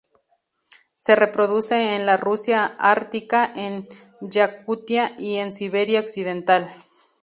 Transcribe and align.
Se 0.97 1.15
reproduce 1.15 1.95
en 1.95 2.07
la 2.07 2.17
Rusia 2.17 2.65
ártica 2.79 3.53
en 3.55 3.87
Yakutia 4.19 5.13
y 5.19 5.35
en 5.35 5.53
Siberia 5.53 5.99
occidental. 5.99 6.71